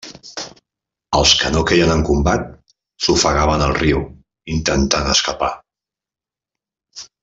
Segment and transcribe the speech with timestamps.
[1.17, 2.49] Els que no queien en combat,
[3.07, 4.03] s'ofegaven al riu,
[4.59, 5.55] intentant escapar.